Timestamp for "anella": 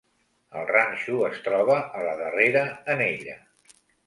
2.97-3.39